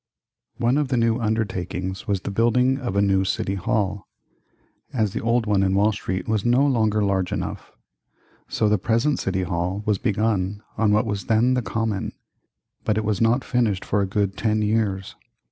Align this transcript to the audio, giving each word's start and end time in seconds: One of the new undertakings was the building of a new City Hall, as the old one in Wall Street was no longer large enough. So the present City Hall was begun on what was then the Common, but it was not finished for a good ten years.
One 0.57 0.79
of 0.79 0.87
the 0.87 0.97
new 0.97 1.19
undertakings 1.19 2.07
was 2.07 2.21
the 2.21 2.31
building 2.31 2.79
of 2.79 2.95
a 2.95 3.03
new 3.03 3.23
City 3.23 3.53
Hall, 3.53 4.07
as 4.91 5.13
the 5.13 5.21
old 5.21 5.45
one 5.45 5.61
in 5.61 5.75
Wall 5.75 5.91
Street 5.91 6.27
was 6.27 6.43
no 6.43 6.65
longer 6.65 7.03
large 7.03 7.31
enough. 7.31 7.71
So 8.47 8.67
the 8.67 8.79
present 8.79 9.19
City 9.19 9.43
Hall 9.43 9.83
was 9.85 9.99
begun 9.99 10.63
on 10.75 10.91
what 10.91 11.05
was 11.05 11.25
then 11.25 11.53
the 11.53 11.61
Common, 11.61 12.13
but 12.83 12.97
it 12.97 13.05
was 13.05 13.21
not 13.21 13.43
finished 13.43 13.85
for 13.85 14.01
a 14.01 14.07
good 14.07 14.35
ten 14.35 14.63
years. 14.63 15.15